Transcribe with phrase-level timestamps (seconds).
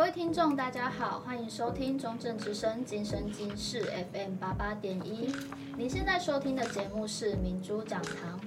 [0.00, 5.30] 各位听众，大家好，欢迎收听中正之声今生今世 FM 八八点一。
[5.76, 8.40] 您现在收听的节目是明珠讲堂。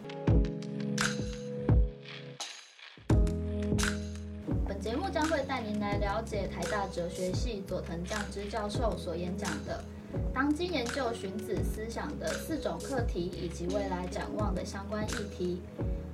[4.67, 9.79] 本节目将会带您来了解台大哲学系佐藤将之教授所演讲的
[10.33, 15.61] “当今研究荀子思想的四种课题以及未来展望”的相关议题。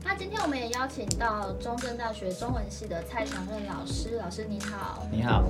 [0.04, 5.05] 那今天我们也邀请到中正大学中文系的蔡长任老师，老师你好。
[5.11, 5.43] 你好。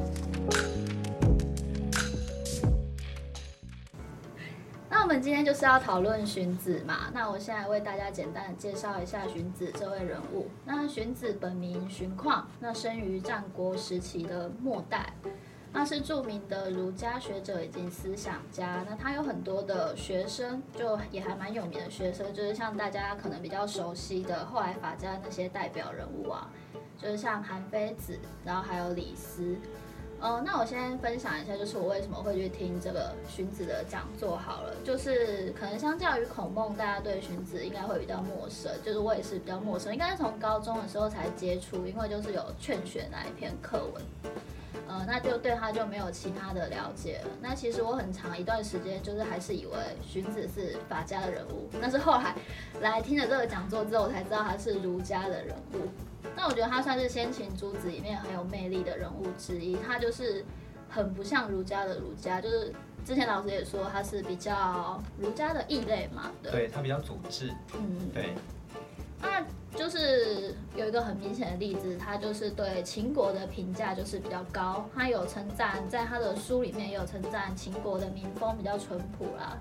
[4.89, 7.09] 那我们今天就是要讨论荀子嘛。
[7.14, 10.47] 那我现在为大家简单的介绍一下荀子这位人物。
[10.65, 15.14] 那荀子本名荀况，那生于战国时期的末代。
[15.71, 26.50] 那是著名的儒家学者以及思想家，那他有很多的学生，就也还蛮有名的学生，就是像大家可能比较熟悉的后来法家那些代表人物啊，
[26.97, 29.55] 就是像韩非子，然后还有李斯。
[30.21, 44.03] 呃，那我先分享一下，就是我为什么会去听这个荀子的讲座好了，就是可能相较于孔孟，大家对荀子应该会比较陌生，就是我也是比较陌生，应该是从高中的时候才接触，因为就是有劝学那一篇课文。
[44.90, 47.30] 呃，那就对他就没有其他的了解了。
[47.40, 52.36] 那其实我很长一段时间就是还是以为荀子是法家的人物，但是后来
[52.81, 55.88] 来听了这个讲座之后，我才知道他是儒家的人物。
[56.36, 59.76] 那我觉得他算是先秦诸子里面很有魅力的人物之一。
[59.76, 60.44] 他就是
[60.90, 62.74] 很不像儒家的儒家，就是
[63.06, 66.31] 之前老师也说他是比较儒家的异类嘛。
[66.42, 67.53] 对，对他比较组织。
[67.76, 68.34] 嗯，对。
[69.22, 69.45] 那
[69.78, 79.58] 就是有一个很明显的例子，他就是对秦国的评价就是比较高，他有称赞，在他的书里面也有称赞秦国的民风比较淳朴啦，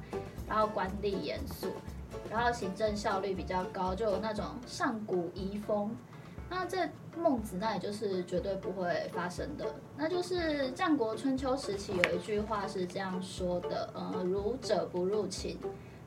[0.49, 1.69] 然后管理严肃，
[2.31, 5.95] 然后行政效率比较高，就有那种上古遗风。
[6.51, 15.59] 那这孟子那也就是绝对不会发生的，那就是战国春秋时期有一句话是这样说的，呃，儒者不入秦。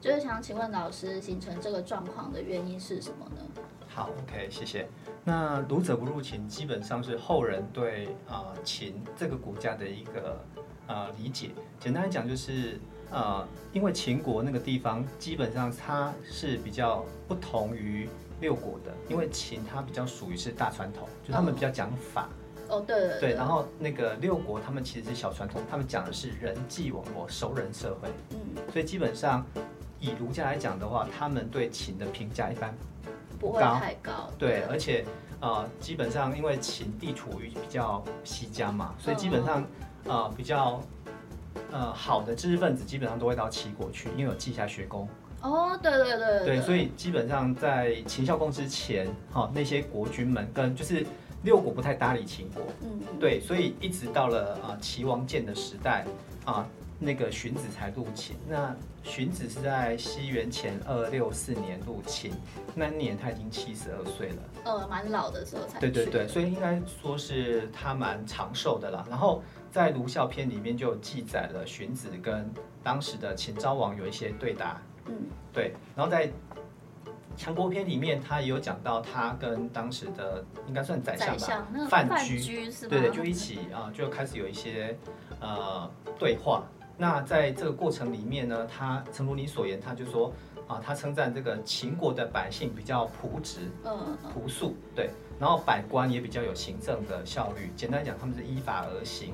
[0.01, 3.61] 就是想请问老师，形成这个状况的原因是什么呢？
[3.87, 4.89] 好，OK，谢谢。
[5.23, 10.43] 那儒者不入秦，基本上是后人对啊、呃、秦这个国家的一个
[10.87, 11.51] 啊、呃、理解。
[11.79, 12.79] 简单来讲，就是
[13.11, 22.27] 啊、呃，因为秦国那个地方基本上它是比较不同于六国的，因为秦它比较属于是大传统，就他们比较讲法。
[22.69, 23.33] 哦，对，对。
[23.35, 28.09] 然后那个六国他们其实是小传统，他们讲的是人际网络、熟人社会。
[28.31, 28.39] 嗯，
[28.73, 29.45] 所以基本上。
[30.01, 32.75] 以儒家来讲的话，他们对秦的评价一般
[33.39, 34.29] 不，不会太高。
[34.37, 35.05] 对，而且
[35.39, 39.63] 呃，基本上因为秦地处于比较西疆嘛，所以基本上
[40.05, 40.81] 呃比较
[41.71, 45.07] 呃好的知识分子基本上都会到齐国去，因为有稷下学宫。
[45.41, 46.61] 哦，对对对对，对。
[46.61, 51.05] 所以基本上在秦孝公之前，哈、哦、那些国君们跟就是
[51.43, 52.63] 六国不太搭理秦国。
[52.81, 52.99] 嗯。
[53.19, 56.05] 对，所以一直到了啊齐王建的时代
[56.43, 56.67] 啊。
[57.03, 62.31] 那个荀子才入秦，那荀子是在西元前二六四年入秦，
[62.75, 64.35] 那年他已经七十二岁了，
[64.65, 65.79] 呃，蛮老的时候才。
[65.79, 69.03] 对对对，所以应该说是他蛮长寿的啦。
[69.09, 69.41] 然后
[69.71, 72.47] 在《儒孝篇》里面就记载了荀子跟
[72.83, 75.15] 当时的秦昭王有一些对答，嗯，
[75.51, 75.73] 对。
[75.95, 76.27] 然后在
[77.35, 84.95] 《强国篇》里面，他也有讲到他跟当时的应该算宰相吧，范雎，对对，就一起啊，就开始有一些
[85.39, 85.89] 呃
[86.19, 86.63] 对话。
[87.01, 90.31] 那在这个过程里面呢，他诚如你所言，他就说
[90.67, 97.71] 啊，他称赞这个秦国的百姓比较朴质，嗯，朴素，对，然后百官也比较有行政的效率。
[97.75, 99.33] 简单讲，他们是依法而行。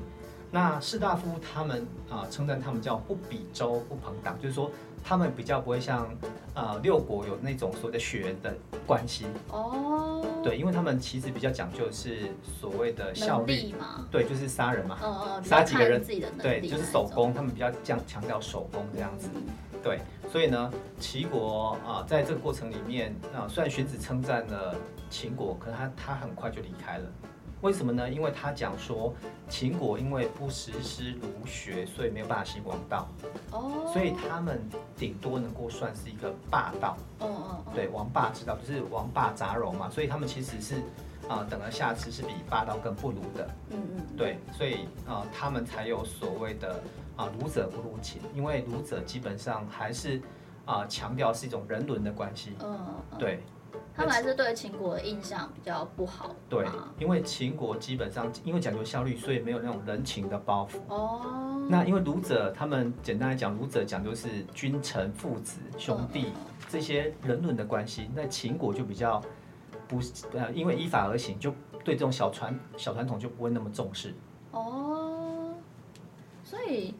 [0.50, 4.70] 那士大夫他们啊，称赞他们叫不比周不朋党，就是说
[5.04, 6.08] 他们比较不会像
[6.54, 8.54] 啊六国有那种所谓的血缘的
[8.86, 10.24] 关系哦。
[10.42, 16.02] 对，因为他们其实比较讲究是所谓的效率嘛，对，就是杀人嘛，嗯，杀几个人，
[16.38, 19.28] 对，就是手工，他们比较讲强调手工这样子。
[19.82, 20.00] 对，
[20.30, 24.74] 所以呢，齐国啊，在这个过程里面啊，虽然荀子称赞了
[25.08, 27.04] 秦国，可是他他很快就离开了。
[27.60, 28.08] 为什么呢？
[28.08, 29.12] 因为他讲说，
[29.48, 33.08] 秦国因为不实施儒学，所以没有办法行王道。
[33.50, 34.60] 哦，所以他们
[34.96, 36.96] 顶多能够算是一个霸道。
[37.20, 40.76] 嗯嗯，对，王霸之道就是王霸杂糅嘛，所以他们其实是
[41.28, 43.50] 啊、呃，等而下之是比霸道更不如的。
[43.70, 46.80] 嗯嗯，对，所以啊、呃，他们才有所谓的
[47.16, 50.22] 啊，儒者不如秦，因为儒者基本上还是
[50.64, 52.52] 啊，强调是一种人伦的关系。
[52.62, 52.78] 嗯
[53.12, 53.42] 嗯，对。
[53.94, 56.34] 他们还是对秦国的印象比较不好。
[56.48, 56.66] 对，
[56.98, 60.78] 因为秦国基本上因为讲究效率，所以没有那种人情的包袱。
[60.88, 61.66] 哦。
[61.68, 66.32] 那因为儒者，他们简单来讲，儒者讲究是君臣、父子、兄弟
[66.68, 68.08] 这些人伦的关系。
[68.14, 69.20] 那秦国就比较
[69.86, 70.00] 不
[70.32, 71.52] 呃，因为依法而行，就
[71.84, 74.14] 对这种小传小传统就不会那么重视。
[74.52, 75.52] 哦，
[76.42, 76.94] 所以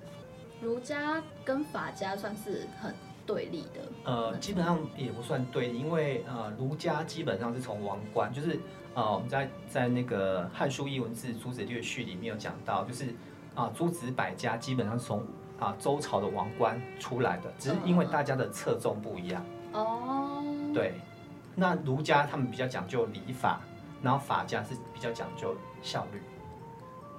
[0.61, 2.95] 儒家跟法家算是很
[3.29, 3.81] 对立的。
[4.05, 8.59] 呃，基本上也不算对立，因为呃，儒家基本上是从王冠，就是
[8.95, 13.15] 呃，我们在在那个《汉书艺文志·诸子略序》里面有讲到，就是
[13.55, 15.23] 啊，诸、呃、子百家基本上是从
[15.61, 19.45] 啊周朝的王冠出来的，只是因为大家的侧重不一样。
[19.75, 20.95] 哦、嗯，对，
[21.55, 23.61] 那儒家他们比较讲究礼法，
[24.03, 26.23] 然后法家是比较讲究效率。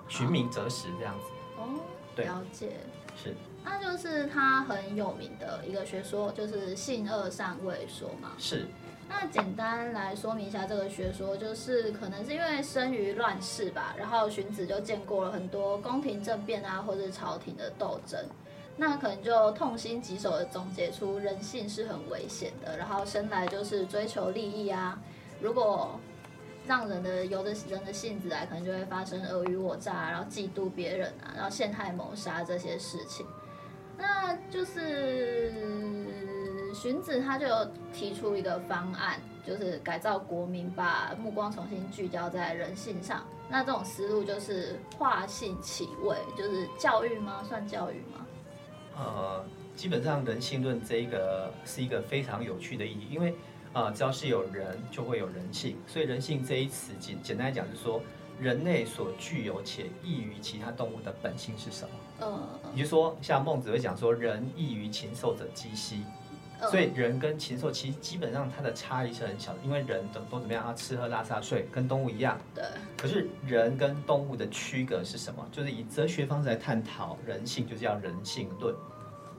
[0.07, 1.25] 寻名择实这样子。
[1.59, 1.79] 哦，
[2.15, 2.77] 对，了解。
[3.15, 3.35] 是，
[3.69, 8.31] 那就是他很有名的一个学说，就是性恶善位说嘛。
[8.39, 8.65] 是，
[9.07, 18.19] 那简单来说明一下这个学说，就是可能是因为生于乱世吧，然后荀子就见过了很多宫廷政变啊，或者朝廷的斗争，
[18.75, 24.99] 那可能就痛心疾首的总结出人性是很危险的，然后生来就是追求利益啊，
[25.39, 25.99] 如果。
[26.67, 33.25] 让人的由着人的性子来，可能就会发生尔虞我诈，然后嫉妒别人啊，然后陷害谋杀这些事情。
[33.99, 35.51] 那就是
[36.73, 37.45] 荀子他就
[37.93, 43.23] 提出一个方案，就是改造国民，把目光重新聚焦在人性上。
[43.49, 47.43] 那这种思路就是化性起位，就是教育吗？
[47.43, 48.25] 算教育吗？
[48.97, 53.35] 呃，基本上人性论这一个是一个非常有趣的意义，因为。
[53.71, 55.77] 啊、只要是有人，就会有人性。
[55.85, 58.01] 所以人性这一词，简简单来讲，就是说
[58.39, 61.95] 人类所具有且异于其他动物的本性是什么？
[62.21, 62.39] 嗯，
[62.73, 66.03] 也就是说，像孟子会讲说，人异于禽兽者几希。
[66.69, 70.61] 所以人跟禽兽其实基本上它的差异是很小的，因为人都都怎么样？
[70.65, 72.37] 他吃喝拉撒睡，跟动物一样。
[72.53, 72.65] 对。
[72.97, 75.47] 可是人跟动物的区隔是什么？
[75.53, 78.75] 就是以哲学方式来探讨人性，就叫人性论。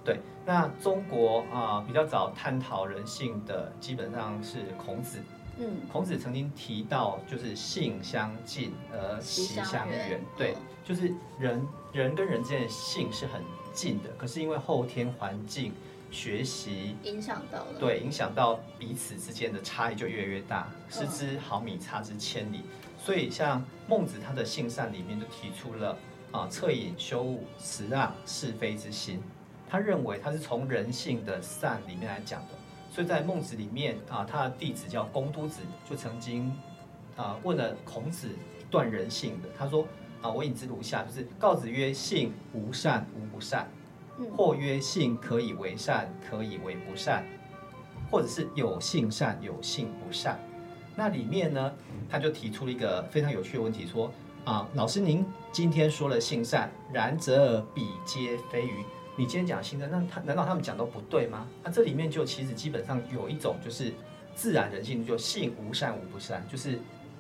[0.03, 5.19] 对，那中国啊、呃、比较早探讨人性的基本上是孔子。
[5.61, 10.21] 嗯，孔子曾经提到，就是性相近而习相远。
[10.37, 13.43] 对，就是人人跟人之间的性是很
[13.73, 15.73] 近的，可是因为后天环境、
[16.11, 22.63] 学习影响到了，对，影响到彼此之间的差异就越来越大，失之毫米，差之千里。
[22.99, 25.97] 所以像孟子他的性善里面就提出了
[26.33, 29.23] 啊，恻隐羞恶、辞让是非之心。
[29.69, 32.49] 他认为他是从人性的善里面来讲的，
[32.91, 36.53] 所以在孟子里面啊，他的弟子叫公都子，就曾经
[37.17, 39.87] 啊问了孔子一段人性的，他说
[40.21, 43.69] 啊，我引之如下，就是告子曰：性无善无不善，
[44.37, 47.25] 或曰性可以为善，可以为不善，
[48.11, 50.39] 或者是有性善有性不善。
[50.97, 51.73] 那里面呢，
[52.09, 54.13] 他就提出了一个非常有趣的问题，说
[54.45, 58.85] 啊，老师您今天说了性善，然则彼皆非愚。
[59.21, 61.47] 你今天讲性善，那他难道他们讲都不对吗？
[61.63, 63.93] 那这里面就其实基本上有一种就是
[64.35, 66.79] 自然人性，就性无善无不善，就是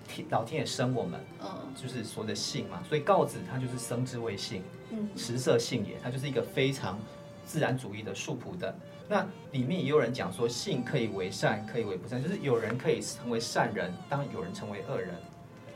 [0.08, 2.82] 天老天爷生我们，嗯，就是说的性嘛。
[2.88, 4.62] 所以告子他就是生之谓性，
[4.93, 6.99] 嗯，食色性也，他就是一个非常
[7.44, 8.75] 自然主义的素朴的。
[9.06, 15.11] 那里面也有人讲说，性可以为善，可以为不善，就是有人可以成为善人，当有人成为恶人。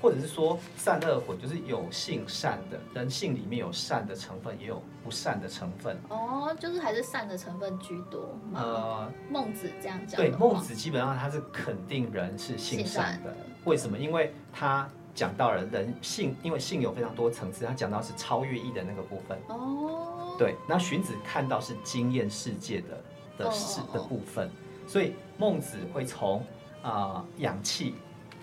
[0.05, 5.97] 或者是说善恶混，就是有性善的人性里面有善的成分，也有不善的成分。
[6.11, 8.39] 哦，就是还是善的成分居多。
[8.53, 10.21] 呃，孟子这样讲。
[10.21, 13.35] 对，孟子基本上他是肯定人是性善的。
[13.65, 13.97] 为什么？
[13.97, 19.39] 因为他讲到了人性，因为性有非常多层次，他讲到是超越义的那个部分。
[19.49, 20.37] 哦。
[20.39, 24.51] 对，那荀子看到是经验世界的的事的部分，
[24.87, 26.45] 所以孟子会从
[26.83, 27.95] 啊养气。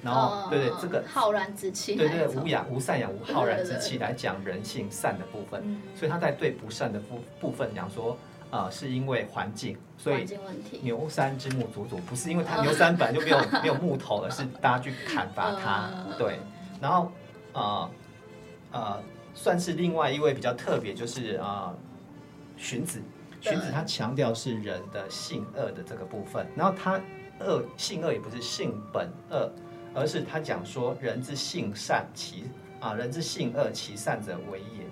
[0.03, 8.17] 然后，对对，这个浩然之气，对对，无养无善养无浩然之气来讲人性善的部分，所以他在对不善的部部分讲说，
[8.50, 10.25] 啊，是因为环境，所以
[10.81, 16.39] 牛山之木足足不是因为他牛山本来就没有没有木头，而是大家去砍伐它，对。
[16.81, 17.12] 然后，
[17.53, 17.91] 呃
[18.72, 19.03] 呃，
[19.36, 21.72] 算是另外一位比较特别，就是啊，
[22.58, 23.00] 荀子，
[23.39, 27.00] 荀子他强调是人的性恶的这个部分，然后他
[27.39, 29.51] 恶性恶也不是性本恶。
[29.94, 32.46] 而是他讲说，人之性善其
[32.80, 34.86] 啊，人之性恶其善者为也。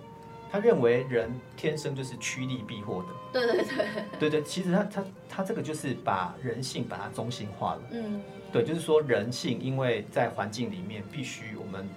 [0.52, 3.40] 他认为人天生就是趋利避祸的。
[3.40, 7.82] 对对对，对对，其实他他他这个就是把人性把它中心化了。
[7.92, 8.20] 嗯，
[8.52, 11.88] 对，就是说人性因为在环境里面必须我们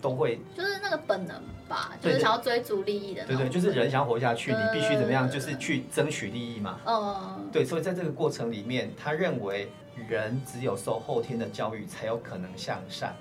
[0.00, 3.24] 都会，就是那个本能吧，就是想要追逐利益的。
[3.26, 5.30] 对对，就是人想要活下去，你必须怎么样？
[5.30, 6.78] 就是去争取利益嘛。
[6.86, 9.70] 嗯，对，所以在这个过程里面，他认为。
[10.08, 13.14] 人只有受后天的教育，才有可能向善。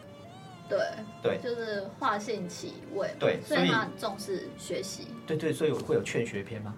[0.70, 0.80] 对
[1.22, 3.10] 对，就是化性其味。
[3.20, 5.08] 对，所以他很重视学习。
[5.28, 6.74] 对对，所以会有劝学篇吗？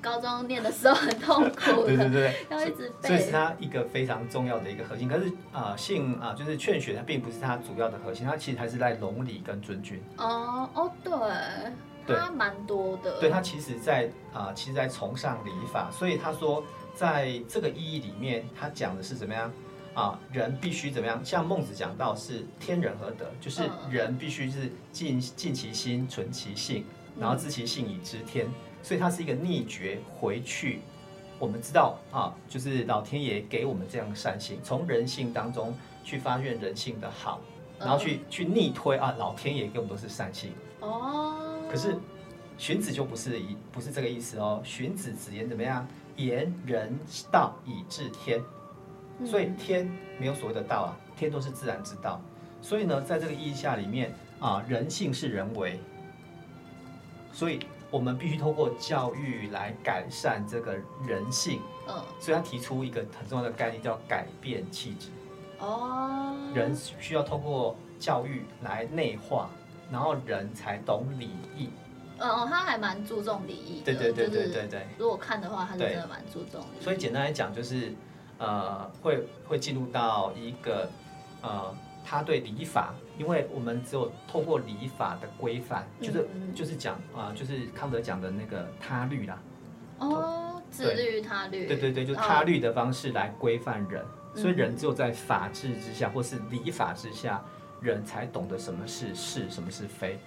[0.00, 3.08] 高中念的时候很痛苦，对对对，要一直背。
[3.08, 5.08] 所以是他一个非常重要的一个核心。
[5.08, 10.02] 可是啊、呃，性啊、呃，就是劝学，它并不是它主要的核心，它其实还是在伦理跟尊君。
[10.18, 13.20] 哦哦，对，它蛮多的。
[13.20, 16.62] 对，它其实在啊、呃，其实在崇尚礼法，所以他说，
[16.94, 19.50] 在这个意义里面，他讲的是怎么样？
[19.94, 21.24] 啊，人必须怎么样？
[21.24, 26.84] 像孟子讲到是天人合德，就是人必须是尽尽其心，存其性，
[27.16, 28.48] 然后知其性以知天。
[28.84, 30.80] 所以它是一个逆觉回去。
[31.38, 35.74] 我们知道啊，就是老天爷给我们这样的善性，从人性当中
[36.04, 37.40] 去发现人性的好，
[37.78, 40.52] 然后去去逆推啊，老天爷给我们都是善性。
[40.80, 41.34] 哦。
[41.70, 41.96] 可是
[42.56, 44.60] 荀子就不是一不是这个意思哦。
[44.62, 45.86] 荀子直言怎么样？
[46.16, 46.96] 言人
[47.32, 48.40] 道以治天。
[49.24, 52.20] 所以天没有所谓的道啊，天都是自然之道。
[52.62, 55.80] 所以呢，在这个意义下里面啊，人性是人为，
[57.32, 57.58] 所以
[57.94, 60.74] 我们必须通过教育来改善这个
[61.06, 61.60] 人性。
[61.86, 65.10] 嗯，所以他提出一个很重要的概念，叫改变气质。
[65.60, 69.48] 哦，人需要通过教育来内化，
[69.92, 71.70] 然后人才懂礼义。
[72.18, 73.94] 嗯哦，他还蛮注重礼义的。
[73.94, 74.86] 对对对对对对。
[74.98, 76.60] 如果看的话，他是真的蛮注重。
[76.80, 77.94] 所以简单来讲，就是。
[78.36, 80.90] 呃，会会进入到一个
[81.40, 81.72] 呃，
[82.04, 89.38] 他对礼法，因为我们只有透过礼法的规范，就是就是讲啊，就是康德讲的那个他律啦。
[89.98, 91.66] 哦，自律他律。
[91.66, 94.04] 对对对，就他律的方式来规范人，
[94.34, 97.40] 所以人只有在法治之下，或是礼法之下，
[97.80, 100.18] 人才懂得什么是是，什么是非，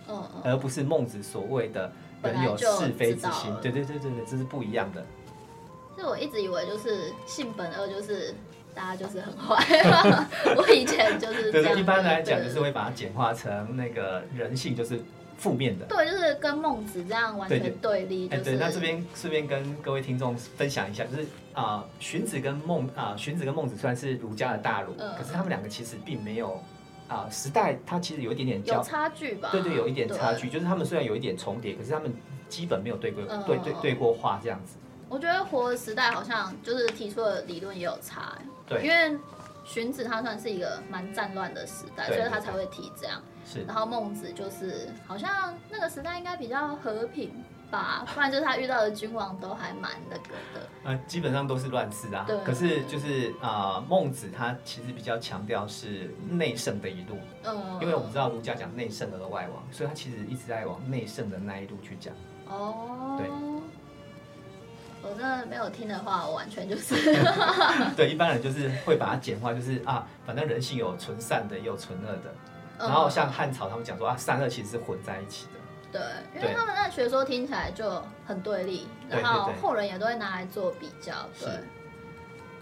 [0.43, 1.91] 而不是孟子所谓的
[2.23, 3.53] 人有是非之心。
[3.61, 5.05] 对对对对对，这是不一样的。
[5.97, 8.33] 就我一直以为就是性本恶，就是
[8.77, 9.65] 大家就是很坏。
[10.55, 11.73] 我以前就是 这样。
[11.73, 15.01] 对，一般来讲就是会把它简化成那个人性就是
[15.35, 15.85] 负面的。
[15.87, 18.29] 对，就是跟孟子这样完全对立。
[18.29, 26.61] 哎，对，那这边顺便跟各位听众分享一下，就是啊，荀子跟孟啊，荀子跟孟子虽然是儒家的大儒，可是他们两个其实并没有
[27.07, 29.49] 啊，时代它其实有一点点有差距吧？
[29.51, 32.13] 对对，有一点差距，就是他们虽然有一点重叠，可是他们
[32.47, 34.77] 基本没有对过对对对过话这样子。
[35.09, 38.37] 我觉得活的时代好像就是提出的理论也有差，
[38.67, 39.17] 对，因为
[39.63, 43.21] 荀子他算是一个蛮战乱的时代，所以他才会提这样。
[43.45, 47.31] 是，然后孟子就是好像那个时代应该比较和平
[47.71, 50.67] 吧， 不然就是他遇到的君王都还蛮那个的。
[50.83, 52.25] 呃，基本上都是乱世啊。
[52.27, 52.37] 对。
[52.43, 62.13] 可是就是啊、呃，孟子他其实比较强调是内圣的一路，嗯，因为我们知道儒家讲内圣而外王，所以他其实一直在往内圣的那一路去讲。
[62.49, 63.15] 哦。
[63.17, 63.29] 对。
[65.09, 66.95] 我真的没有听的话，我完全就是
[67.95, 72.33] 对，一般人就是会把它简化，就是啊，反正人性有纯善的，也有纯恶的。
[72.79, 75.51] 然后像汉朝他们讲说啊，善恶其实是混在一起的。
[75.89, 76.01] 对，
[76.41, 81.13] 因为他们那学说听起来就很对立，然后后人也都会拿来做比较。
[81.39, 81.49] 对。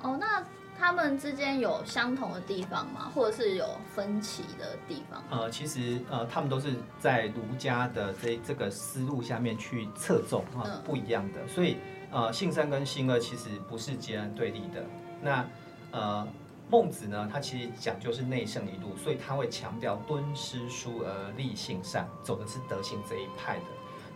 [0.01, 0.43] 哦，那
[0.77, 3.11] 他们之间有相同的地方吗？
[3.13, 5.23] 或者是有分歧的地方？
[5.31, 11.77] 呃，其实呃，他们都是在儒家的这这个思路下面去侧重啊，嗯、不一样的，所以。
[12.15, 14.81] 呃，性善跟性恶其实不是截然对立的。
[15.21, 15.45] 那
[15.91, 16.25] 呃，
[16.69, 23.65] 孟子呢，他其实讲究是内圣一路，所以他会强调敦师书而立性善，走的是德性这一派的。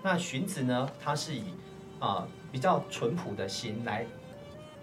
[0.01, 1.49] 那荀子呢，他是以
[1.99, 4.05] 啊、呃、比较淳朴的心来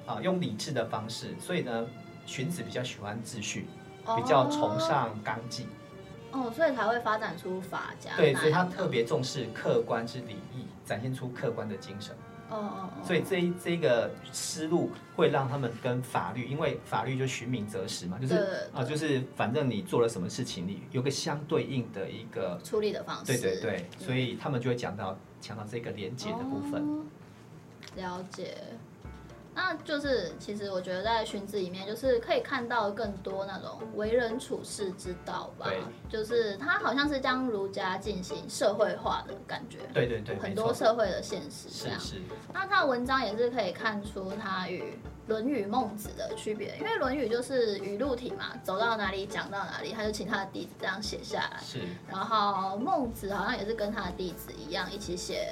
[0.05, 1.87] 啊、呃、用理智的方式，所以呢，
[2.27, 3.67] 荀子比较喜欢秩序，
[4.15, 5.67] 比较崇尚纲纪。
[6.33, 8.15] 哦，所以才会发展出法家。
[8.15, 12.15] 对，所以他特别重视客观之礼义，展现出客观的精神。
[12.49, 23.39] 哦哦，所以这一这个思路会让他们跟法律，因为法律就寻名择实嘛，就是啊，就是反正你做了什么事情，你有个相对应的一个处理的方式。
[23.39, 27.05] 对对对，所以他们就会讲到讲到这个连接的部分。
[27.97, 28.57] 了解。
[29.59, 35.67] 那就是，其实我觉得在荀子里面，就是可以看到更多那种为人处世之道吧。
[35.71, 35.81] 对。
[36.11, 39.79] 就是他好像是将儒家进行社会化的感觉。
[39.95, 40.37] 对对对。
[40.37, 41.99] 很多社会的现实这样。
[41.99, 42.23] 是是。
[42.53, 44.83] 那他的文章也是可以看出他与
[45.27, 51.59] 《论语》《孟子》的区别，因为《论语》就是语录体嘛，走到哪里讲到哪里，他就请他的弟子这样写下来。
[51.63, 51.81] 是。
[52.11, 55.49] 然后孟子好像也是跟他的弟子一样一起写。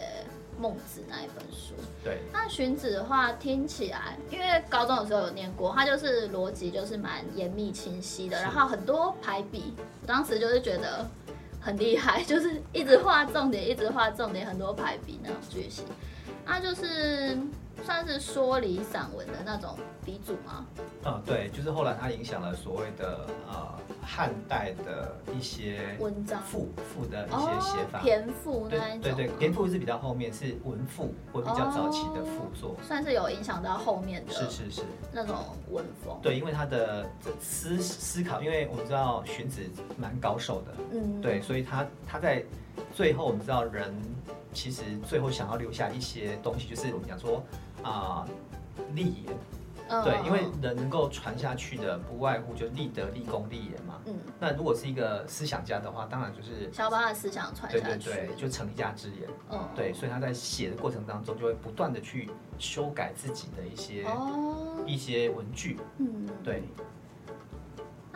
[0.59, 11.07] 孟子那一本书，对，那荀子的话听起来，因为高中的时候有念过，他就是逻辑就是蛮严密清晰的，然后很多排比，我当时就是觉得
[11.61, 15.85] 很厉害， 就是一直画重点，一直画重点，很多排比那种句型。
[16.47, 17.39] 那就是
[17.85, 20.67] 算是说理散文的那种鼻祖吗？
[21.05, 23.69] 嗯，对，就是后来他影响了所谓的呃
[24.03, 29.01] 汉代的一些文章赋赋的一些写法，骈赋那一种。
[29.03, 34.33] 对对对，骈赋是比较后面是文赋，或比较早期的赋作，算是有影响到后面的。
[34.33, 35.37] 是是是，那种
[35.71, 36.19] 文风。
[36.23, 37.07] 对，因为他的
[37.41, 39.61] 思思考，因为我们知道荀子
[39.99, 42.43] 蛮高手的，嗯，对，所以他他在
[42.95, 43.95] 最后我们知道人
[44.55, 47.45] 其实最后想要留下一些东西，就是我们讲说。
[47.83, 48.27] 啊，
[48.95, 49.37] 立言，
[49.91, 54.01] 嗯、对，因为人能够传下去的，不外乎就立德、立功、立言嘛。
[54.07, 59.29] 嗯，那如果是一个思想家的话，当然就是想要把他的思想传下去，对对对，就成一家之言。
[59.51, 65.79] 嗯，对，所以他在写的过程当中，就会不断的去修改自己的一些、哦、一些文具。
[65.99, 66.63] 嗯，对。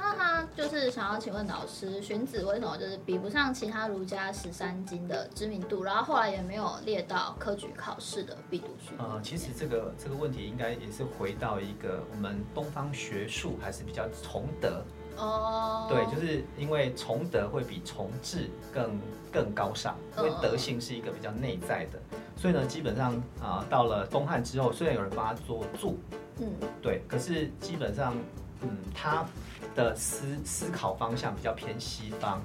[0.00, 8.94] 那他就是想要请问老师，荀子为什么就是比不上其他儒家十三经的知名度，然后后来也没有列到科举考试的必读书？
[8.96, 14.84] 呃，其实这个这个问题应该也是回到一个我们东方学术还是比较崇德
[15.16, 19.00] 哦，对，就是因为崇德会比崇智更
[19.32, 21.98] 更高尚，因为德性是一个比较内在的，
[22.36, 25.98] 所以呢，基本上啊、呃，到了东汉之后，虽然有人帮他做注，
[26.38, 26.46] 嗯，
[26.80, 28.14] 对，可是基本上，
[28.62, 29.26] 嗯，他。
[29.74, 32.42] 的思思考方向比较偏西方，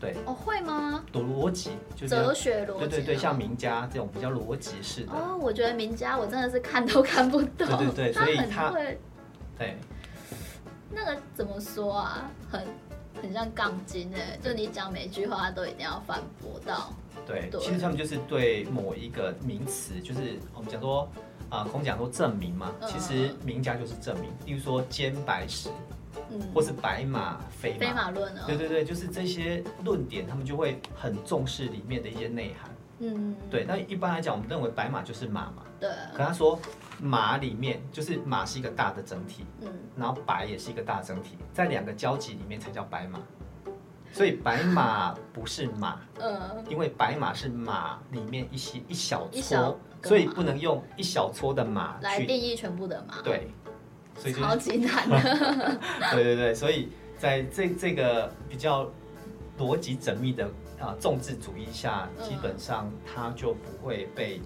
[0.00, 1.04] 对哦，会吗？
[1.12, 5.12] 读逻辑，就是哲学逻辑，对对对，像名家这种比较逻辑式的。
[5.12, 7.66] 哦，我觉得名家我真的是看都看不懂。
[7.66, 8.98] 对对对，所以他会，
[9.58, 9.76] 对，
[10.90, 12.30] 那个怎么说啊？
[12.50, 12.66] 很
[13.22, 16.92] 很像杠精哎，就你讲每句话都一定要反驳到。
[17.24, 21.08] 对，其实他们就是对某一个名词，就是我们讲说
[21.48, 25.68] 啊，孔讲说证明嘛，其实名家就是证明，例如说兼白石。
[26.54, 32.70] 或是白马非马，非马论啊，对对对，就是这些论点，他们就会很重视里面的一些内涵。
[33.00, 33.64] 嗯，对。
[33.64, 35.64] 那一般来讲，我们认为白马就是马嘛。
[35.80, 35.90] 对。
[36.14, 36.58] 可他说
[37.00, 43.18] 马里面就是马是一个大的整体，嗯，然后白也是一个大整体，在两个交集里面才叫白马。
[44.12, 53.22] 所以白马不是马，嗯，因为白马是马里面一些一小撮，所以不能用一小撮的马来定义全部的马。
[53.22, 53.50] 对。
[54.18, 55.78] 所以就是、超级难的，
[56.12, 56.88] 对对对，所以
[57.18, 58.88] 在这这个比较
[59.58, 60.46] 逻辑缜密的
[60.80, 64.40] 啊众志主义下，基本上他就不会被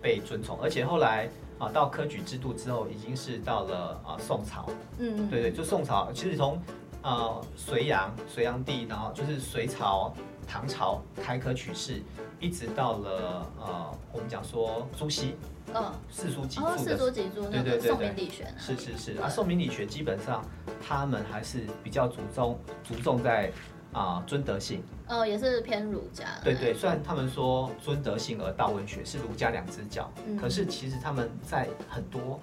[0.00, 1.28] 被尊崇，而且后来
[1.58, 6.60] 啊到科举制度之后，已经是到了啊宋朝，嗯，对对，就宋朝，其实从
[7.02, 10.14] 啊隋炀隋炀帝，然后就是隋朝、
[10.46, 12.02] 唐朝开科取士，
[12.38, 15.36] 一直到了呃我们讲说朱熹。
[15.74, 20.44] 嗯，四书几注四书几注，对对对，宋明理学是是是啊，宋明理学基本上
[20.86, 23.50] 他们还是比较注重注重在
[23.90, 26.26] 啊尊德性，哦，也是偏儒家。
[26.44, 32.38] 对对，虽然他们说尊德性而道文学是儒家两只脚，可是其实他们在很多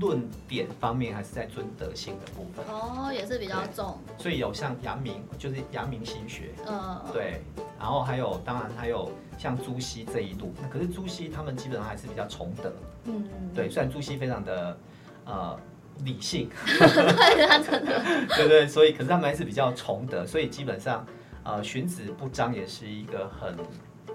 [0.00, 2.64] 论点方面还是在尊德性的部分。
[2.66, 3.98] 哦，也是比较重。
[4.18, 7.42] 所以有像阳明，就是阳明心学，嗯，对，
[7.78, 9.10] 然后还有当然还有。
[9.36, 12.72] 像朱熹这一路，那可是朱熹他们基本上还是比较崇德，
[13.06, 14.78] 嗯，对，虽然朱熹非常的
[15.24, 15.58] 呃
[16.04, 21.04] 理性， 对，他真的，对对，所以可是他们还是比较崇德，所以基本上
[21.42, 23.56] 呃荀子不彰也是一个很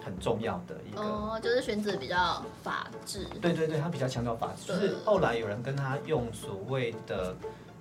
[0.04, 7.36] 很重要的一个，哦，就是荀子比较法治，对对对，他比较强调法治，就是后来有人跟他用所谓的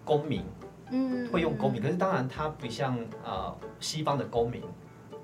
[0.04, 0.44] 公民，
[0.90, 4.62] 嗯，会用公民，可是当然他不像呃西方的公民。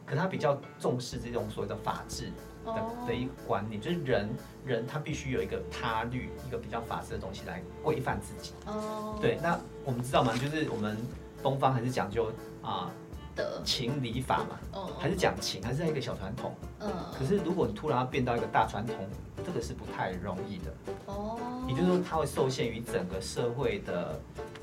[0.06, 2.26] 可他比较重视这种所谓的法治
[2.62, 3.08] 的、oh.
[3.08, 4.28] 的一个观念，就是人
[4.62, 8.52] 人他必须有一个他律，一个比较法治的东西来规范自己。
[8.66, 9.22] 哦，oh.
[9.22, 10.34] 对，那我们知道吗？
[10.36, 10.94] 就是我们
[11.42, 12.30] 东方还是讲究
[12.62, 12.90] 啊，
[13.34, 14.98] 德情理法嘛，哦，oh.
[14.98, 16.54] 还是讲情，还是在一个小传统。
[16.80, 17.18] 嗯，oh.
[17.18, 18.96] 可是如果你突然要变到一个大传统，
[19.44, 20.74] 这个是不太容易的。
[21.06, 21.70] 哦，oh.
[21.70, 24.20] 也就是说，它会受限于整个社会的。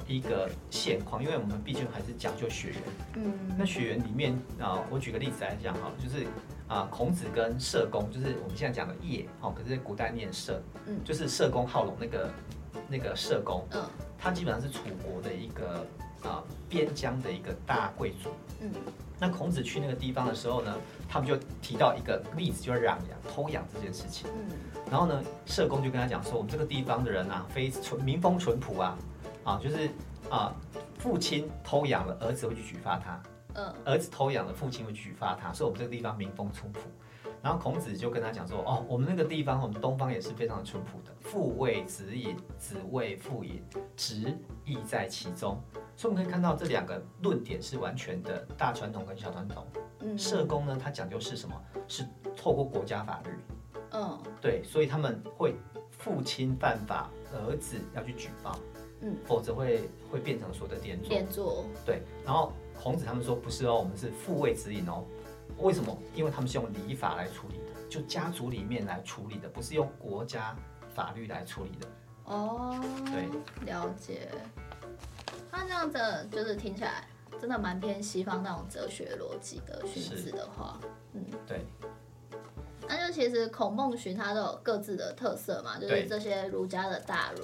[0.07, 2.77] 一个现况，因为我们毕竟还是讲究血缘。
[3.15, 6.25] 嗯，那血缘里面啊、呃，我举个例子来讲哈，就是
[6.67, 12.29] 啊、呃，孔子跟社公，就是我们现在讲的业，哦，可是古代念社，嗯，就是社公好龙那个
[12.89, 13.81] 那个社公，嗯，
[14.17, 15.86] 他基本上是楚国的一个
[16.23, 18.29] 啊、呃、边疆的一个大贵族。
[18.60, 18.71] 嗯，
[19.19, 20.75] 那孔子去那个地方的时候呢，
[21.10, 24.29] 他们就提到一个例子，就是养羊、偷羊这件事情。
[24.34, 24.55] 嗯，
[24.89, 28.97] 然后呢，社工就跟他讲说，我们这个地方的人啊，非淳民风淳朴啊。
[29.43, 29.89] 啊，就是
[30.29, 30.53] 啊，
[30.99, 33.23] 父亲偷羊了，儿子会去举发他。
[33.55, 35.51] 嗯，儿子偷羊了，父亲会举发他。
[35.51, 36.79] 所以，我们这个地方民风淳朴。
[37.41, 41.12] 然后，孔子就跟他讲说：“哦，我们那个地方，我们东方也是非常淳朴的。
[41.21, 43.63] 父为子隐，子为父隐，
[43.97, 45.60] 直亦在其中。
[46.01, 49.67] 所以，我们可以看到这两个论点是完全的大传统跟小传统。
[49.99, 51.55] 嗯，社工呢，他讲究是什么？
[51.87, 52.03] 是
[52.35, 53.29] 透过国家法律。
[53.91, 55.55] 嗯，对，所以他们会。
[56.03, 58.57] 父亲犯法，儿子要去举报，
[59.01, 61.09] 嗯，否则会会变成所谓的连坐。
[61.09, 61.65] 连坐。
[61.85, 65.05] 对，然后孔子他们说不是哦，我们是父位指引哦。
[65.59, 65.95] 为什么？
[66.15, 70.55] 因为他们是用礼法来处理的，就家族里面来处理的，不是用国家
[70.95, 71.87] 法律来处理的。
[72.23, 74.31] 哦，对，了解。
[75.51, 75.99] 那这样子
[76.31, 77.07] 就是听起来
[77.39, 80.79] 真的蛮偏西方那种哲学逻辑的荀子的话，
[81.13, 81.65] 嗯，对。
[82.87, 87.43] 那就其实孔孟荀他都有各自的特色嘛，就是这些儒家的大儒。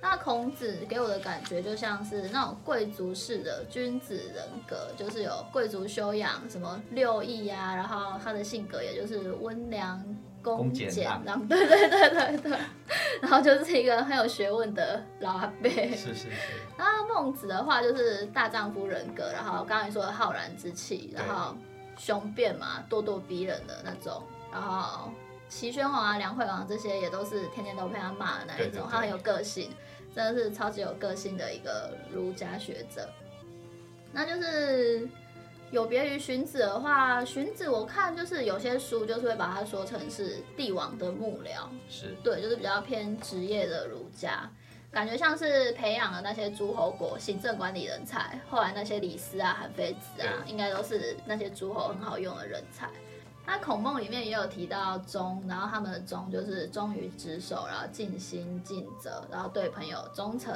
[0.00, 9.98] 那孔子给我的感觉就像是那种贵族式的君子人格，就是有贵族修养，什么六艺啊，然后他的性格也就是温良。
[10.44, 10.90] 恭俭
[11.24, 12.58] 让，对对对对对，
[13.22, 15.70] 然后就是一个很有学问的老阿伯。
[15.70, 16.28] 是是是。
[16.76, 21.56] 然后孟子的话就是大丈夫人格，然后刚才说的浩然之气，然后
[21.96, 24.22] 雄辩嘛，咄咄逼人的那种。
[24.52, 25.10] 然后
[25.48, 29.70] 齐宣王啊、梁惠王这些也都是天天都被他骂的那一种，对对对，他很有个性，
[30.14, 33.08] 真的是超级有个性的一个儒家学者。
[34.12, 35.08] 那就是。
[35.74, 44.48] 有别于荀子的话，荀子我看就是有些书就是会把它说成是帝王的幕僚，是对，就是比较偏职业的儒家，
[44.92, 52.88] 感觉像是培养了那些诸侯国行政管理人才，后来那些李斯啊、韩非子啊，应该都是那些诸侯很好用的人才。
[53.44, 60.54] 那孔孟里面也有提到忠，然后他们的忠就是忠于职守，然后尽心尽责，然后对朋友忠诚。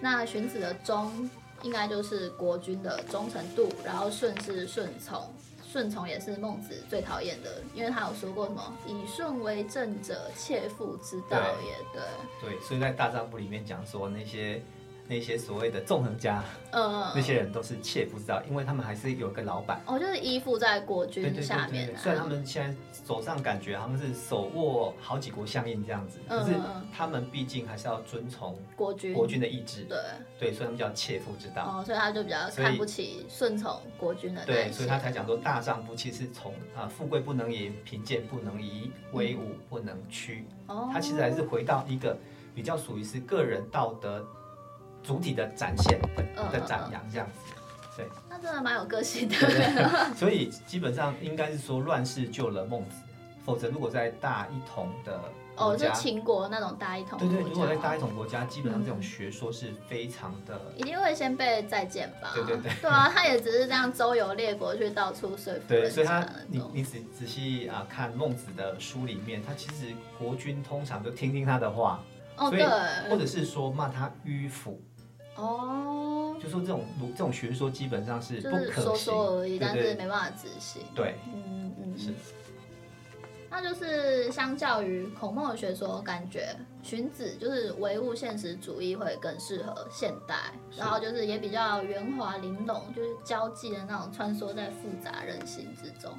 [0.00, 1.30] 那荀子的忠。
[1.62, 5.32] 应该就是国君的忠诚度，然后顺是顺从，
[5.66, 11.74] 顺从也是孟子最讨厌的，因为他有说过什么“以顺为政者，切腹之道也”。
[11.92, 12.00] 对
[12.40, 14.62] 对，对，所以在大丈夫里面讲说那些。
[15.08, 21.70] 那些所谓的纵横家，嗯，那些人都是切腹之道，因为他们还是有个老板，哦，就是依附在国君下面。
[21.70, 26.52] 对对对对对，虽然他们现在手上感觉他们是手握好几国相印这样子，可是
[26.94, 29.84] 他们毕竟还是要遵从国君国君的意志。
[29.84, 29.98] 对
[30.38, 31.78] 对，所以他们叫切腹之道。
[31.80, 34.44] 哦，所以他就比较看不起顺从国君的。
[34.44, 40.44] 对，所以他才讲说大丈夫其实从啊富贵不能淫，贫贱不能移，威武不能屈。
[40.66, 42.14] 哦，他其实还是回到一个
[42.54, 44.22] 比较属于是个人道德。
[45.02, 47.54] 主体的展现的的展扬这样子，
[47.96, 49.34] 对，那真的蛮有个性的。
[50.14, 52.96] 所以基本上应该是说乱世救了孟子，
[53.44, 55.20] 否则如果在大一统的
[55.56, 62.30] 哦，就秦国那种大一统，对对，如果在大一统国家，基本上这种学说是非常的，一定会先被再见吧？
[62.34, 65.60] 对对对，对啊，他也只是这样周游列国去到处说服。
[65.66, 72.00] 对，所以他你你仔仔细啊看孟子的书里面，他其实国君通常就听听他的话。
[72.36, 72.64] 哦，对，
[73.10, 74.80] 或者是说骂他迂腐，
[75.38, 80.82] 哦，就说这种这种学说基本上是不可行，就是说说而已，但是没办法执行。
[80.94, 82.12] 对，嗯嗯是。
[83.50, 90.34] 那就是相较于孔孟的学说，感觉荀子就是唯物现实主义会更适合现代，
[90.76, 96.12] 然后就是也比较圆滑玲珑，就是交际的那种穿梭在复杂人心之中。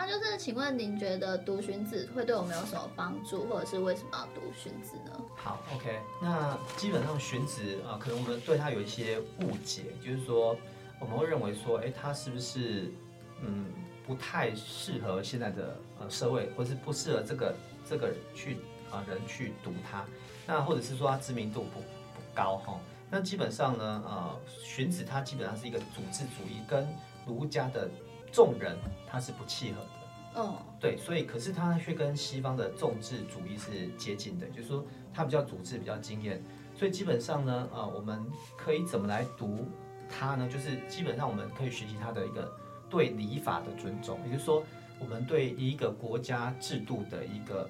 [0.00, 5.10] 那就是，请问您觉得读荀子会对我们有什么帮助，或者是为什么要读荀子呢？
[5.34, 10.56] 好，OK，那基本上荀子啊，可能我们对他有一些误解，就是说
[11.00, 12.92] 我们会认为说，哎，他是不是
[13.42, 13.66] 嗯
[14.06, 18.58] 不太适合现在的呃社会，或是不适合这个这个去
[18.92, 20.04] 啊人去读他？
[20.46, 22.78] 那或者是说他知名度不不高哈？
[23.10, 26.86] 那基本上呢，呃，荀子他基本上是一个组织主义跟
[27.26, 27.90] 儒家的。
[28.32, 29.88] 众人他是不契合的，
[30.36, 36.42] 嗯、oh.，对，所以可是他却跟西方的众治主义是接近的，就是说他比较组织，比较经验，
[36.74, 38.24] 所以基本上呢，呃，我们
[38.56, 39.66] 可以怎么来读
[40.08, 40.48] 他呢？
[40.48, 42.52] 就是基本上我们可以学习他的一个
[42.90, 44.62] 对礼法的尊重，也就是说
[44.98, 47.68] 我们对一个国家制度的一个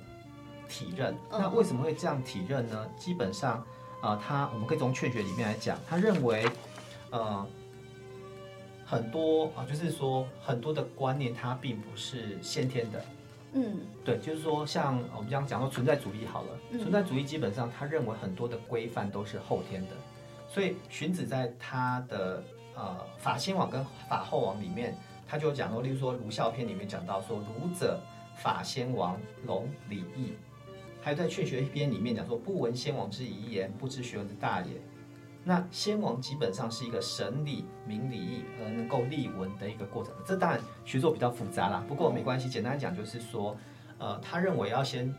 [0.68, 1.16] 体认。
[1.30, 1.40] Oh.
[1.40, 2.86] 那为什么会这样体认呢？
[2.98, 3.58] 基本上
[4.00, 6.44] 啊、呃，他我们可以从劝学里面来讲，他认为，
[7.10, 7.46] 呃。
[8.88, 13.04] 很多啊，就是说很多的观念它并不是先天的，
[13.52, 19.88] 嗯，对，就是说像我们这样讲到存在主义好了，嗯，存在主义基本上他认为很多的规范都是后天的，
[20.48, 22.42] 所以荀子在他的
[22.74, 24.96] 呃法先王跟法后王里面，
[25.26, 28.00] 他就讲过，例如说儒孝篇里面讲到说儒者
[28.36, 30.32] 法先王隆礼义，
[31.02, 34.72] 还有在劝学篇里面讲说不闻先王之遗言，不知学问之大也。
[35.48, 41.82] 那先王基本上是一个审理、明理义而能够立文的一个过程，这当然学作比较复杂啦。
[41.88, 43.56] 不过没关系，简单讲就是说，
[43.96, 45.10] 呃，他认为要先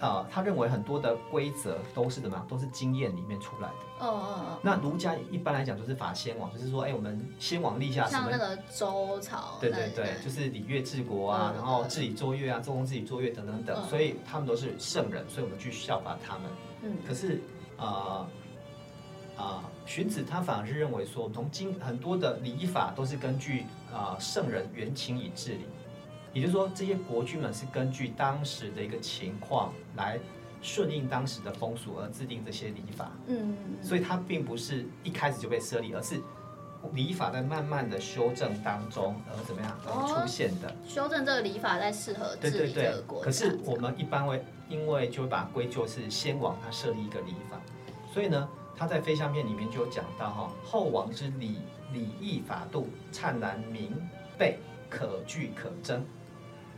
[0.00, 3.74] 呃，他认为很多的规则都是怎么样，都是经验里面出来的。
[4.00, 4.58] 哦哦哦。
[4.62, 8.28] 那儒家一般来讲就是法先王，就是说，哎，我们先王立下什么？
[8.28, 9.58] 像那个周朝。
[9.60, 16.50] 对对对，就是礼乐治国啊，然后治理作乐啊，周公治理作乐等等等，所以他们都是圣人，所以我们去效法他们。
[16.82, 16.96] 嗯。
[17.06, 17.40] 可是，
[17.76, 18.26] 呃，
[19.40, 25.64] 啊，荀子他反而是认为说，从今很多的礼法都是根据啊圣人原情以治理。
[26.32, 30.18] 也就是说，这些国君们是根据当时的一个情况来
[30.62, 33.10] 顺应当时的风俗而制定这些礼法。
[33.26, 36.20] 嗯，所以它并不是一开始就被设立，而是
[36.92, 40.72] 礼法在慢慢的修正当中而怎么样而出现的。
[40.86, 43.20] 修正这个礼法在适合治理这个国。
[43.22, 47.60] 可是我们一般会因为就会把它归咎是先王他设立一个礼法，
[48.14, 48.48] 所以呢，
[48.80, 51.58] 他在《飞相篇》里面就有讲到哈，后王之礼
[51.92, 53.94] 礼义法度灿然明
[54.38, 56.02] 备，可据可争。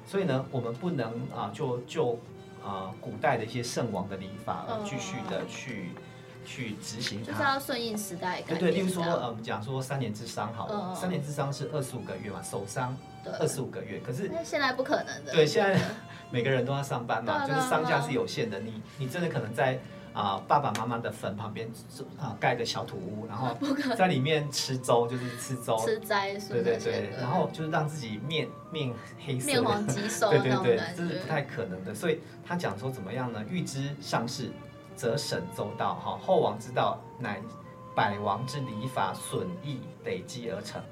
[0.05, 2.19] 所以呢，我们不能啊，就就
[2.61, 6.03] 啊，古代的一些圣王的礼法而继续的去、嗯、
[6.45, 8.43] 去执行它，就是要顺应时代。
[8.43, 12.97] 对对，例如说，呃，我们讲说三年之丧好了，嗯、三年之丧是二十五个月嘛，守丧
[13.39, 14.01] 二十五个月。
[14.05, 15.31] 可是现在不可能的。
[15.31, 15.81] 对，现在
[16.33, 18.59] 每个人都要上班嘛，就是丧假是有限的。
[18.59, 19.79] 你你真的可能在。
[20.13, 21.71] 啊，爸爸妈妈的坟旁边
[22.19, 23.57] 啊，盖个小土屋，然后
[23.97, 28.93] 在里面吃粥，就是吃粥，吃斋，对对对，然后就是让自己面面
[29.25, 31.95] 黑色，面黄肌瘦， 对对对，这是不太可能的。
[31.95, 33.43] 所以他讲说怎么样呢？
[33.49, 34.51] 欲知上事，
[34.95, 35.95] 则审周到。
[35.95, 37.41] 哈，后王之道，乃
[37.95, 40.83] 百王之礼法损益累积而成。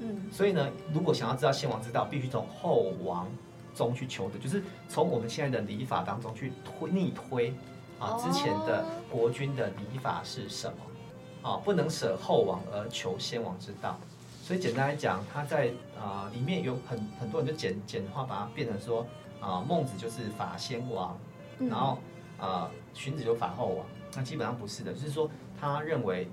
[0.00, 3.28] 嗯，所以呢，如果想要知道先王之道，必须从后王
[3.74, 7.54] 中去求的，就是从我们现在的礼法当中去推逆推。
[7.98, 11.50] 啊，之前的国君的礼法是什么？
[11.50, 13.96] 啊，不能舍后王而求先王之道。
[14.42, 19.06] 所以简单来讲，他在啊里面有很很多人就简简化把它变成说
[19.40, 21.18] 啊，孟子就是法先王，
[21.58, 21.98] 然后
[22.40, 23.86] 啊荀子就法后王。
[24.16, 25.30] 那基本上不是的，就是说
[25.60, 26.28] 他认为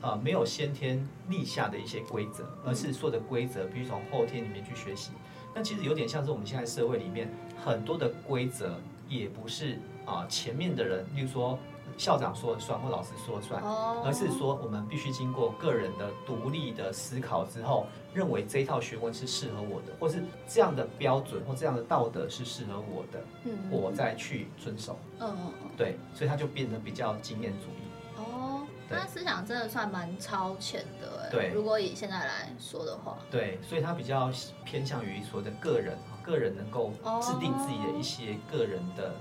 [0.00, 5.10] 呃没有先天立下的一些规则，而是所有的规则必须从后天里面去学习。
[5.54, 7.28] 那其实有点像是我们现在社会里面
[7.64, 9.78] 很多的规则也不是。
[10.10, 11.58] 啊，前面的人，例如说
[11.96, 13.62] 校长说了算或老师说了算，
[14.04, 24.98] 而是说我们必须经过个人的独立的思考之后，认为这一套学问是适合我的，或是这样的标准或这样的道德是适合我的，嗯，我再去遵守。
[25.18, 28.22] 嗯嗯嗯，对，所以他就变得比较经验主义。
[28.22, 34.30] 哦，那思想真的算蛮超前的，哎，对，如果以现在来说的话，对，所以他比较
[34.64, 39.12] 偏向于说的个人，个人能够制定自己的一些个人的。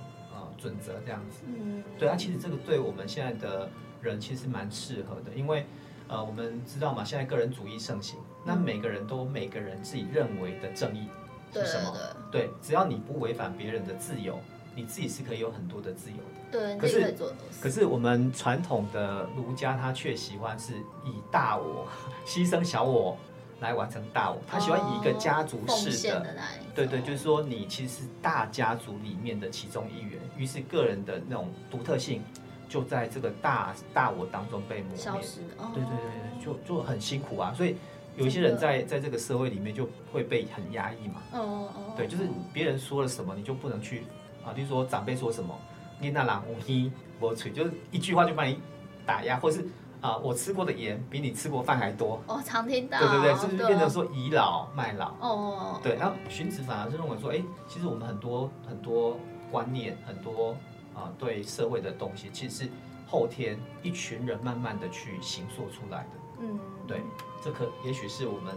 [0.61, 3.69] 准则这样子，嗯，对啊，其实这个对我们现在的
[4.01, 5.65] 人其实蛮适合的，因为
[6.07, 11.07] 呃，我们知道嘛，现在个人主义盛行，那每个人都每个人自己认为的正义
[11.53, 11.95] 是什么？
[12.31, 14.39] 对，对，只要你不违反别人的自由，
[14.75, 16.23] 你自己是可以有很多的自由的。
[16.51, 17.15] 对，可是
[17.61, 20.73] 可是我们传统的儒家他却喜欢是
[21.05, 21.87] 以大我
[22.25, 23.17] 牺牲小我。
[23.59, 26.35] 来完成大我，他喜欢以一个家族式的，的
[26.73, 32.23] 对对，就是说你其实是大家族里面的其中一员，于是个人的那种独特性
[32.69, 35.41] 就在这个大大我当中被磨灭，消失。
[35.57, 37.53] 哦、对对对，就就很辛苦啊。
[37.53, 37.75] 所以
[38.15, 41.21] 有一些人在在这个社会里面就会被很压抑嘛。
[41.33, 44.03] 哦哦对，就是别人说了什么你就不能去
[44.45, 45.53] 啊，比如说长辈说什么，
[45.99, 48.57] 你那狼无依无吹，就是一句话就把你
[49.05, 49.67] 打压，或是。
[50.01, 52.21] 啊，我吃过的盐比你吃过饭还多。
[52.27, 52.99] 哦，常听到。
[52.99, 55.13] 对对对，是不是变成说倚老卖老。
[55.19, 55.79] 哦。
[55.83, 59.17] 对，然后荀子反而是认为说，哎，其实我们很多很多
[59.51, 60.55] 观念，很多
[60.95, 62.69] 啊对社会的东西，其实是
[63.07, 66.09] 后天一群人慢慢的去形塑出来的。
[66.41, 66.59] 嗯。
[66.88, 67.01] 对，
[67.43, 68.55] 这可也许是我们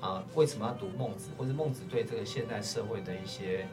[0.00, 3.66] 啊为什么要读孟子，或者孟子对这个现代社会的一些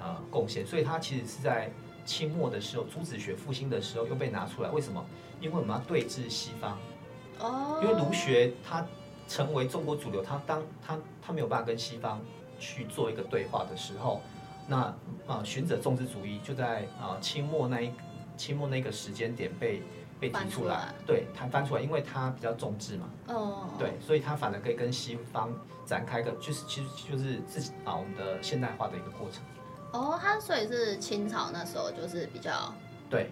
[0.00, 1.70] 啊贡献，所以他其实是在。
[2.06, 5.02] 清末的时候，朱子学复兴的时候又被拿出来，为什么？
[5.40, 6.78] 因为我们要对峙西方。
[7.40, 7.80] 哦。
[7.82, 8.84] 因为儒学它
[9.28, 12.20] 成为中国主流，它当它它没有办法跟西方
[12.58, 14.20] 去做一个对话的时候，
[14.66, 14.94] 那
[15.26, 17.90] 啊，荀子重之主义就在啊清末那一
[18.36, 19.82] 清末那个时间点被
[20.20, 23.08] 被提出来，对，他翻出来，因为它比较重质嘛。
[23.28, 23.68] 哦。
[23.78, 25.52] 对，所以它反而可以跟西方
[25.84, 29.42] 展开一个，就是其实就是自己啊我们的现代化的一个过程。
[29.92, 32.74] 哦，他所以是清朝那时候就是比较
[33.08, 33.30] 对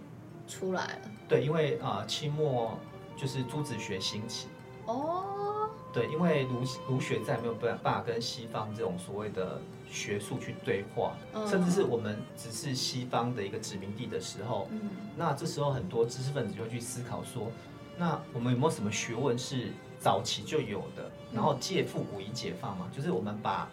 [0.52, 2.78] 出来了，对，因为啊、呃、清末
[3.16, 4.48] 就是朱子学兴起。
[4.86, 9.60] 哦，对，因为儒儒学再没有办法跟西方这种所谓的
[9.90, 14.80] 学术去对话，嗯、甚至是我们只是西方的一个殖民地的时候，嗯，
[15.16, 17.50] 那这时候很多知识分子就会去思考说，
[17.96, 23.68] 那我们有没有什么学问是早期就有的，然后借复古以解放嘛，就是我们把。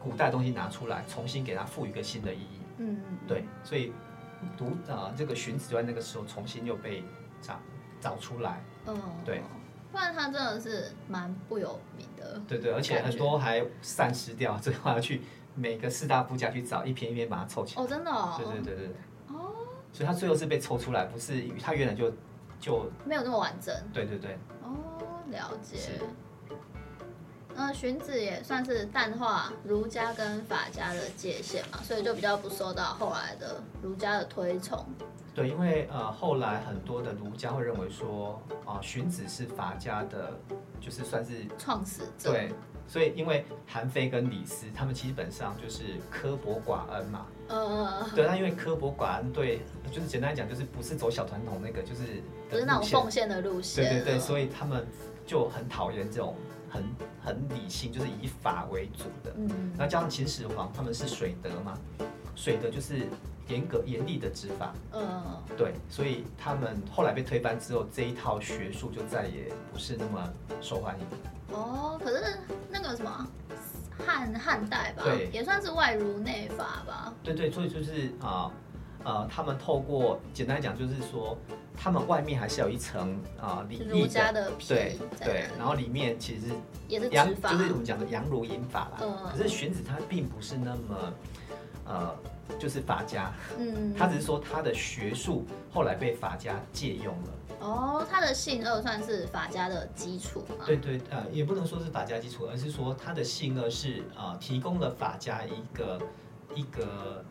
[0.00, 2.60] 古代东西拿出来，重新给它赋予一个新的意义。
[2.78, 3.92] 嗯，对，所以
[4.56, 7.02] 毒啊这个荀子就在那个时候重新又被
[7.40, 7.60] 找
[8.00, 8.62] 找出来。
[8.86, 9.42] 嗯，对。
[9.90, 12.40] 不然他真的是蛮不有名的。
[12.46, 15.22] 对对，而且很多还散失掉，最后要去
[15.54, 17.82] 每个四大夫家去找，一篇一篇把它凑起来。
[17.82, 18.34] 哦，真的哦。
[18.36, 18.94] 对对对对。
[19.28, 19.50] 哦。
[19.92, 22.12] 所以他最后是被抽出来，不是他原来就
[22.60, 23.74] 就没有那么完整。
[23.92, 24.36] 对对对。
[24.62, 24.76] 哦，
[25.30, 25.78] 了解。
[27.60, 34.86] 那荀子也算是淡化儒家跟法家的界限嘛，所以就比较不受到后来的儒家的推崇。
[35.34, 40.38] 对，因为呃后来很多的儒家会认为说啊，荀子是法家的，
[40.80, 42.30] 就是算是创始者。
[42.30, 42.52] 对，
[42.86, 47.26] 所以因为韩非跟李斯他们基本上就是刻薄寡恩嘛。
[47.48, 48.08] 嗯。
[48.14, 53.84] 对，那因为刻薄寡恩，对，就是简单来讲就是不是走小传统那个，就是不是那种奉献的路线。
[53.84, 54.86] 对对对，所以他们
[55.26, 56.36] 就很讨厌这种。
[56.70, 56.84] 很
[57.28, 59.34] 很理性，就是以法为主的。
[59.36, 61.74] 嗯，那加上秦始皇，他们是水德嘛，
[62.34, 63.06] 水德就是
[63.48, 64.72] 严格严厉的执法。
[64.94, 65.22] 嗯，
[65.54, 71.54] 对，所以他们后来被推翻之后，这一套学术就再也不是那么受欢迎。
[71.54, 72.38] 哦，可是
[72.70, 73.28] 那个什么
[74.06, 77.12] 汉汉代吧，对，也算是外儒内法吧。
[77.22, 78.48] 对对，所以就是啊。
[78.48, 78.52] 呃，
[79.30, 81.36] 他们透过简单讲，就是说，
[81.76, 86.46] 他们外面还是有一层啊礼义的皮，对对，然后里面其实
[86.88, 88.98] 也是杨，就是我们讲的阳儒隐法啦。
[89.02, 89.16] 嗯。
[89.30, 91.12] 可是荀子他并不是那么
[91.86, 92.14] 呃，
[92.58, 97.30] 就是法家，嗯，他只是说他的学术后来被法家借用了。
[97.60, 100.64] 哦，他的性恶算是法家的基础吗？
[100.66, 105.98] 对对，呃，也不能说是法家基础，而是说他的性恶是啊、呃，提供了法家一个
[106.54, 107.24] 一个。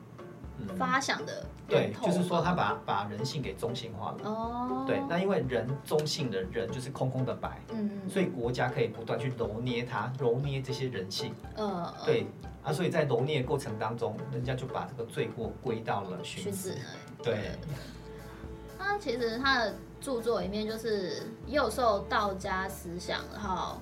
[0.77, 4.17] 发想的对，就是说他把把人性给中性化了。
[4.23, 11.33] 哦，对，那因为人中性的人就是空空的白，嗯，所以国家可以不断去揉捏它，揉捏这些人性。
[11.57, 12.25] 嗯，对
[12.63, 16.75] 啊，所以在揉捏的过程当中，人家就把这个罪过归到了荀子。
[17.21, 17.51] 对，
[18.79, 23.77] 他其实他的著作里面就是又受道家思想，然后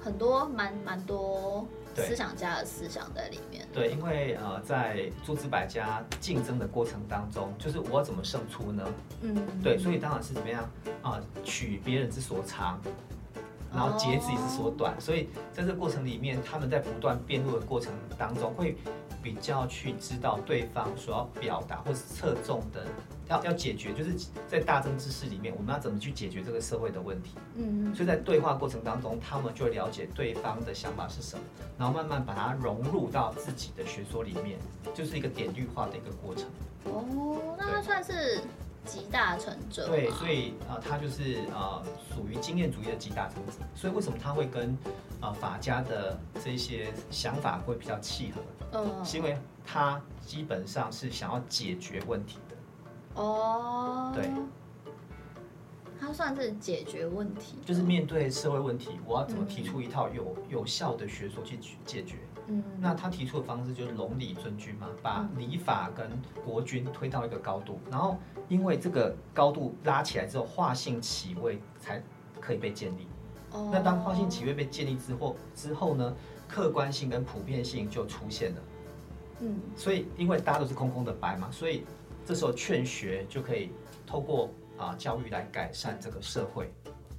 [0.00, 1.66] 很多蛮蛮多。
[2.02, 3.66] 思想家的思想在里面。
[3.72, 8.84] 对，因为呃，在诸子百家竞争的过程当中，就是我怎么胜出呢？
[9.22, 10.62] 嗯，对，所以当然是怎么样
[11.02, 12.80] 啊、呃，取别人之所长，
[13.72, 14.94] 然后截自己之所短。
[14.94, 18.76] 哦、所以在这个过程里面，他们在不断辩论的过程当中，会
[19.22, 22.84] 比较去知道对方所要表达或是侧重的。
[23.28, 24.12] 要要解决，就是
[24.48, 27.30] 在大争之势里面，我们要怎么去解决这个社会的问题？
[27.56, 31.42] 嗯，所以在对话过程当中，他们就了解对方的想法是什么，
[31.78, 34.58] 然后慢慢把它融入到自己的学说里面，
[34.92, 36.46] 就是一个典律化的一个过程。
[36.84, 38.40] 哦，那他算是
[38.84, 39.86] 集大成者。
[39.88, 41.82] 对，所以啊、呃，他就是啊，
[42.14, 43.52] 属于经验主义的集大成者。
[43.74, 44.70] 所以为什么他会跟
[45.20, 48.42] 啊、呃、法家的这些想法会比较契合？
[48.72, 52.36] 嗯，是因为他基本上是想要解决问题。
[53.14, 54.28] 哦，对，
[56.00, 62.16] 他算是解决问题，就是面对社会问题，我要怎么提出一套有有效的学说去解决？
[62.48, 66.10] 嗯，那他提出的方式就是隆礼尊君嘛，把礼法跟
[66.44, 72.02] 国君推到一个高度，然后因为这个高度拉起来之后，化性起位才
[72.40, 73.06] 可以被建立。
[73.52, 76.12] 哦，那当化性起位被建立之后，之后呢，
[76.48, 78.60] 客观性跟普遍性就出现了。
[79.40, 81.84] 嗯，所以因为大家都是空空的白嘛，所以。
[82.26, 83.70] 这时候劝学就可以
[84.06, 86.72] 透过啊教育来改善这个社会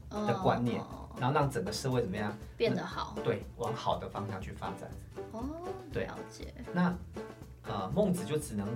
[0.09, 0.81] 的观念，
[1.19, 3.15] 然后让整个社会怎么样变得好？
[3.23, 4.89] 对，往好的方向去发展。
[5.31, 5.43] 哦，
[5.91, 6.53] 对，了解。
[6.73, 6.95] 那
[7.67, 8.67] 呃孟子就只能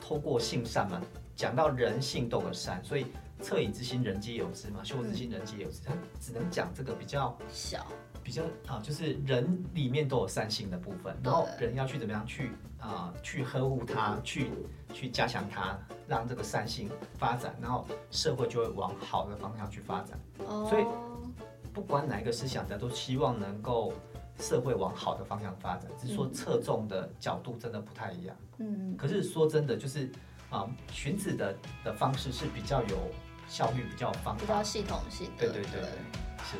[0.00, 1.00] 透过性善嘛，
[1.36, 3.06] 讲到人性都有善，所以
[3.42, 7.86] 恻隐之心人皆有之嘛，羞恶之心人皆有之，他只能讲这个比较小。
[8.28, 14.50] 比较啊，就是人里面都有善性的部分，然后人要去怎么样去啊，去呵护它，去
[14.92, 20.20] 去加强它，让这个善性发展，然后社会就会往好的方向去发展。
[20.68, 20.84] 所以
[21.72, 23.94] 不管哪一个思想家都希望能够
[24.38, 28.36] 社会往好的方向发展，只是说侧重的角度真的不太一样。
[28.58, 30.12] 嗯，可是说真的，就是
[30.50, 32.98] 啊，荀子的的方式是比较有
[33.48, 35.30] 效率，比较有方法，比较系统性。
[35.38, 35.80] 对对对，
[36.44, 36.58] 是。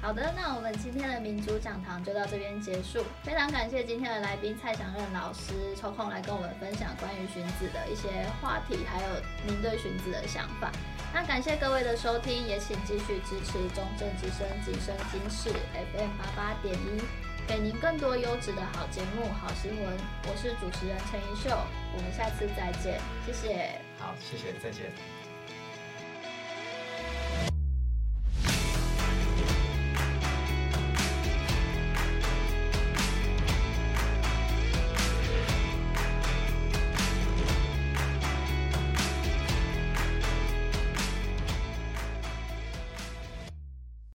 [0.00, 3.04] 好的，那我们今天的民主讲堂就到这边结束。
[3.24, 8.08] 非常感谢今天的来宾蔡祥任老师抽空来跟我们分享关于荀子的一些
[8.40, 9.08] 话题，还有
[9.44, 10.70] 您对荀子的想法。
[11.12, 17.02] 那感谢各位的收听，也请继续支持中正之声、今生今世 FM 八八点一，
[17.46, 19.98] 给您更多优质的好节目、好新闻。
[20.24, 21.50] 我是主持人陈一秀，
[21.94, 23.80] 我们下次再见，谢谢。
[23.98, 24.92] 好，谢谢，再见。